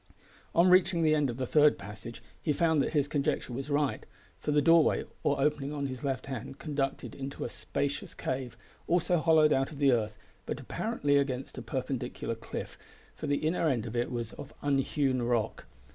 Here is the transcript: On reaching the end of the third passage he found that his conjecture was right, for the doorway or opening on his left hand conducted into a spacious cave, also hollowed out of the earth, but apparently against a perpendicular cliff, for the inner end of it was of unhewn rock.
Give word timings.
On 0.55 0.67
reaching 0.71 1.03
the 1.03 1.13
end 1.13 1.29
of 1.29 1.37
the 1.37 1.45
third 1.45 1.77
passage 1.77 2.23
he 2.41 2.53
found 2.53 2.81
that 2.81 2.93
his 2.93 3.07
conjecture 3.07 3.53
was 3.53 3.69
right, 3.69 4.03
for 4.39 4.49
the 4.51 4.59
doorway 4.59 5.03
or 5.21 5.39
opening 5.39 5.71
on 5.71 5.85
his 5.85 6.03
left 6.03 6.25
hand 6.25 6.57
conducted 6.57 7.13
into 7.13 7.45
a 7.45 7.49
spacious 7.49 8.15
cave, 8.15 8.57
also 8.87 9.19
hollowed 9.19 9.53
out 9.53 9.69
of 9.71 9.77
the 9.77 9.91
earth, 9.91 10.17
but 10.47 10.59
apparently 10.59 11.17
against 11.17 11.59
a 11.59 11.61
perpendicular 11.61 12.33
cliff, 12.33 12.79
for 13.13 13.27
the 13.27 13.45
inner 13.45 13.67
end 13.69 13.85
of 13.85 13.95
it 13.95 14.09
was 14.11 14.33
of 14.33 14.55
unhewn 14.63 15.21
rock. 15.21 15.65